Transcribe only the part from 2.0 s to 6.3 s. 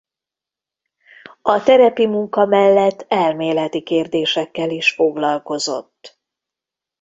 munka mellett elméleti kérdésekkel is foglalkozott.